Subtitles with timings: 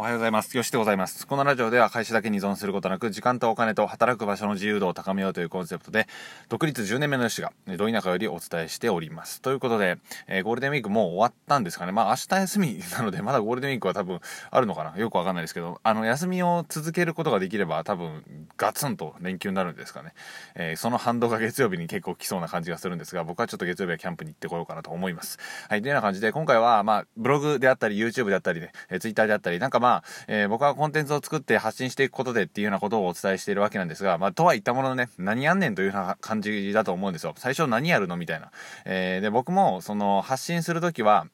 [0.00, 0.56] おはようございます。
[0.56, 1.26] よしでございます。
[1.26, 6.08] このラジオでは会社だけに依存することなく、時間とお金と働く場所の自由度を高めようというコンセプトで、
[6.48, 9.42] 独立10年目のよしが、ど田舎よりお伝えしております。
[9.42, 11.92] ということで、えー、ゴールデンウィークもう終わったんですかね。
[11.92, 14.96] まあ明日休みなので、まだゴールデンウィークは多分あるのかな。
[14.96, 18.24] よくわかんないですけど、あの、休みを続けることができれば、多分
[18.56, 20.14] ガツンと連休になるんですかね。
[20.54, 25.38] えー、その反動が月曜日に結構来そうな感じがするんですが、僕はちょっと月曜日はキャンプに行ってこようかなと思います。
[25.68, 29.89] はい、というような感じで、今回は、まあ、ブログであったり、YouTube であったりね、えー、Twitter であったり、なんかまあ、
[30.28, 37.34] えー、僕はコンテンツを作って発信していくことでっていうようなことをお伝えしているわけなんですが、まあ、とは言ったもののね、何やんねんというような感じだと思うんですよ。
[37.36, 38.50] 最初何やるのみたいな。
[38.84, 41.26] えー、で、僕も、その、発信するときは、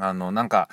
[0.00, 0.68] あの、なんか、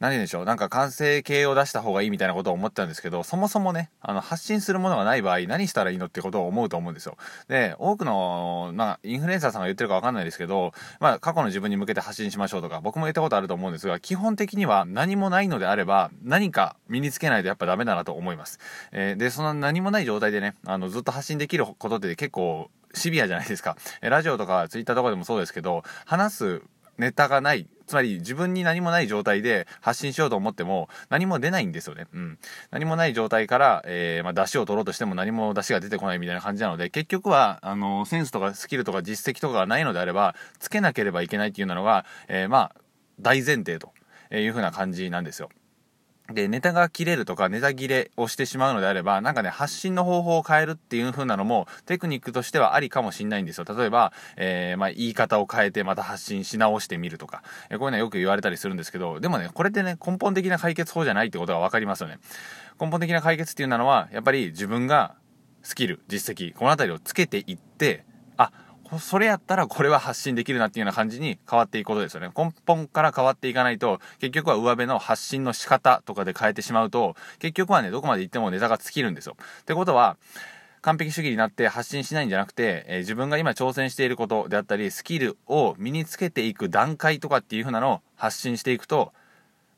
[0.00, 7.18] 何でしょう、なんか完成形を出した方がいいみたいなことを思ったんですけど、そもそもね、あの、発信するものがない場合、何したらいいのってことを思うと思うんですよ。
[7.48, 18.58] で、多くの、まあ、インフルエンサーさんが言ってるかわかんないですけど、まあ、過去の自分に向けて発信しましょうとか、僕も言ったことあると思うんですが、基本的には何もないのであれば、何か身につけないとやっぱダメだなと思います。
[18.92, 23.76] えー、で、その何もない状態でね、あの、ずっと発信できることって結構、シビアじゃないですか。
[24.00, 26.62] ラジオとかツイッターとかでもそうですけど、話す
[27.00, 27.66] ネタがない。
[27.90, 32.06] つまり自分に何もない状態で発信しようと思っても何も出ないんですよね。
[32.14, 32.38] うん。
[32.70, 42.76] 何もない状態から、えー、まあ、出汁を取ろうとしても何も出汁が出てこないみたいな感じなので、結局は、あの、センスとかスキルとか実績とかがないのであれば、つけなければいけないっていうのが、えー、まあ、
[43.18, 43.92] 大前提と
[44.32, 45.50] いうふうな感じなんですよ。
[46.32, 53.64] で、ネタが切れるとか、ネタ切れをしてしまうのであれば、なんかね、発信の方法を変えるっていう風なのも、テクニックとしてはありかもしんないんですよ。
[53.64, 62.18] 例えば、えー、まあ、言い方を変えてまた発信し直してみるとか、えー、こういうのはよく言われたりするんですけど、でもね、これってね、根本的な解決法じゃないってことがわかりますよね。
[62.80, 65.14] 根本的な解決っていうのは、やっぱり自分が
[65.62, 68.04] スキル、実績、このあたりをつけていって、
[68.36, 68.52] あ、
[68.98, 72.30] それやったらこれは発信できるなっていうような感じに変わっていくことですよね。
[72.36, 79.36] 根本から変わっていかないと、結局は上辺の発信の仕方とかで変えてしまうと、結局はね、どこまで行ってもネタが尽きるんですよ。
[79.62, 80.16] ってことは、
[80.82, 89.12] 完璧主義になって発信しないんじゃなくて、えー、自分が今挑戦していることであったり、スキルを身につけていく段階とかっていう風なのを発信していくと、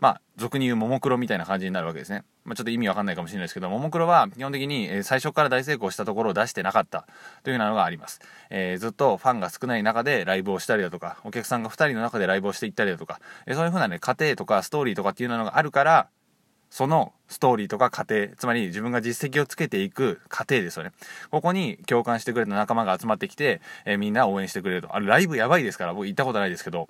[0.01, 2.25] まあ、俗に言うももクロみたいな感じになるわけですね。
[2.45, 7.07] まあ、ちょっと意味わかんないかもしれないですけど、ももクロは基本的に、え最初から大成功したところを出してなかった
[7.45, 8.21] というようなのがあります。
[8.51, 16.09] えー、ずっとファンが少ない中でライブをしたりだとか、お客さんが2人の中でライブをしていったりだとか、えー、そういうふうなね、過程とかストーリーとかっていうのがあるから、
[16.73, 20.93] そのストーリーとか過程、つまり自分が実績をつけていく過程ですよね。
[21.31, 24.97] ここに共感してくれた仲間が集まってきて、えー、みんな応援してくれると。
[24.97, 26.89] あれライブやばいですから、僕行ったことないですけど、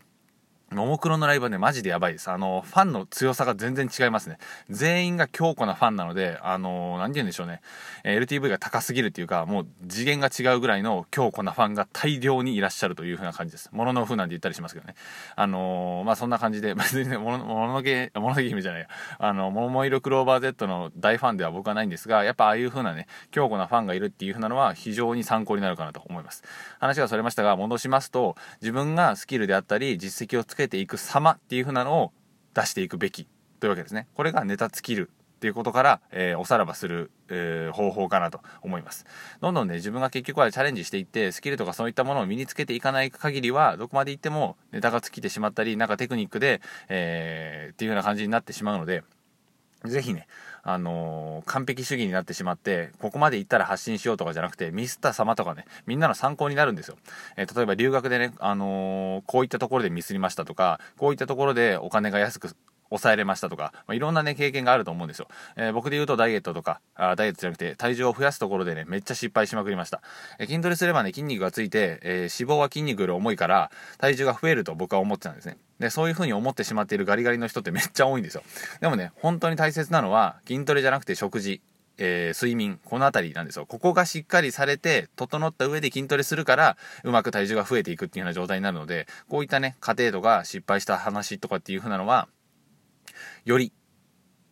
[0.74, 2.30] ももクロのライブはね、マジでやばいです。
[2.30, 4.38] あの、ファンの強さが全然違いますね。
[4.70, 7.60] 全員が強固なファンなので、あの、なんて言うんでしょうね。
[8.04, 13.70] え LTV が高すぎるっていうか、もう次元が違うぐらいの強固なファンが大量にいらっしゃるという風な感じです。
[13.72, 14.94] ものの風なんて言ったりしますけどね。
[15.36, 18.88] あのまあ、そんな感じで、 別にね、もの、もののけ、もののけ姫じゃないや。
[19.18, 26.42] あの、桃色クローバー Z の大ファンでは僕はないんですが、やっぱああいう風なね、強固なファンがいるっていう風なのは非常に参考になるかなと思います。
[26.80, 32.12] 話がそれましたが、戻しますと、自分がスキルであったり、実績をつけていく様っていう風なのを
[32.54, 33.26] 出していくべき
[33.60, 34.08] というわけですね。
[34.14, 39.06] これがネタ尽きるっていうことから、えー、おさらばする、えー、方法かなと思います。
[39.40, 49.02] どんどんね、自分が結局はチャレンジしていって、スキルとかそういったものを身につけていかない限りは、どこまで行ってもネタが尽きてしまったり、なんかテクニックで、えー、っていうような感じになってしまうので、
[49.84, 50.26] ぜひね、
[50.62, 56.96] あのー、完璧主義になってしまって、ここまで行ったら発信しようとかじゃなくて、ミスター様とかね、みんなの参考になるんですよ。
[57.36, 62.54] えー、例えば留学でね、あのー、こういったところでミスりましたとか、こういったところでお金が安く
[62.92, 65.28] 抑えれましたとか、まあ、いろんなね、経験があると思うんですよ。
[65.56, 70.02] えー、僕で言うとダイエットとか、あダイエットじゃなくて体重を増やすところでね、めっちゃ失敗しまくりました。
[70.38, 75.56] えー、筋トレすればね、筋肉がついて、えー、脂肪は筋肉より重いから、体重が増えると僕は思ってたんですね。
[75.78, 78.42] で、そういう風に思ってしまっているガリガリの人ってめっちゃ多いんですよ。
[78.80, 81.60] でもね、本当に大切なのは、筋トレじゃなくて食事。
[81.98, 83.66] えー、睡眠、この辺りなんですよ。
[83.66, 92.28] ここがしっかりされて、整った上で筋トレするから、うまく体重が増えていくっていうような状態になるので、こういったね、過程度が失敗した話とかっていう風なのは、
[93.44, 93.72] より、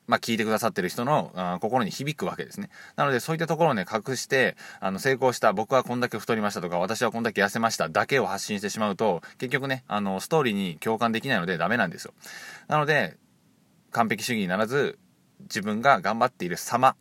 [0.07, 2.71] まあ、聞いてくださってる人のあ心に響くわけですね。
[2.97, 12.15] なので、そういったところをね、隠して、あの、成功した、僕はこんだけ太りましたとか、私はこんだけ痩せましただけを発信してしまうと、結局ね、あの、ストーリーに共感できないのでダメなんですよ。
[12.67, 13.17] なので、
[13.93, 14.99] 完璧主義にならず、
[15.43, 16.97] 自分が頑張っている様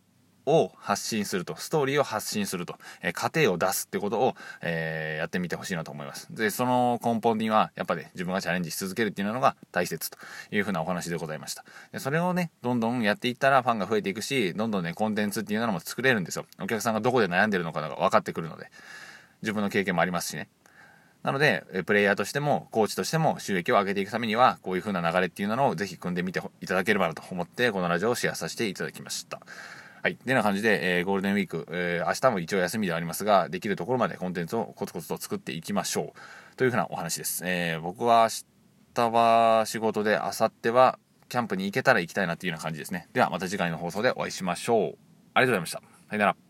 [0.46, 6.28] を発信すると、ストーリーを発信すると、えー、過程を出すってことを、えー、やってみてほしいなと思います。
[6.30, 10.18] で、その根本には、やっぱね、自分がチャレンジし続けるっていうのが大切と
[10.50, 11.64] いうふうなお話でございました。
[11.92, 16.46] で、それをね、どんどんやっていったらファンが増えていくし、どんどんね、コンテンツっていうのも作れるんですよ。
[16.60, 18.70] お客さんがどこで悩んでるのかが分かってくるので、
[19.42, 20.48] 自分の経験もありますしね。
[21.22, 29.40] なので、プレイヤーとしても、コーチとしても収益を上げていくためには、こういう風な流れっていうのをぜひ組んでみていただければなと思って、このラジオをシェアさせていただきました。
[30.02, 30.16] はい。
[30.16, 36.56] てな感じで、えー、ゴールデンウィーク、えー、明日も一応休みではありますが、できるところまでコンテンツをコツコツと作っていきましょう。
[36.56, 37.42] というふうなお話です。
[37.44, 38.46] えー、僕は明
[38.94, 40.98] 日は仕事で、明後日は
[41.28, 43.08] キャンプに行けたら行きたいなっていうような感じですね。
[43.12, 44.78] ではまた次回の放送でお会いしましょう。
[44.78, 44.96] ありがと
[45.42, 45.78] うございました。
[46.08, 46.49] さよなら。